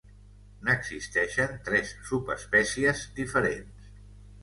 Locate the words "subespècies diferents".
2.09-3.97